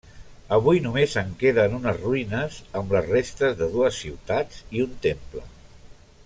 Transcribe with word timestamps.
Avui 0.55 0.79
només 0.85 1.11
en 1.21 1.27
queden 1.43 1.75
unes 1.79 1.99
ruïnes 2.05 2.57
amb 2.81 2.95
les 2.97 3.07
restes 3.11 3.55
de 3.61 3.69
dues 3.77 4.01
ciutats 4.07 4.65
i 4.79 4.83
un 4.89 4.99
temple. 5.09 5.47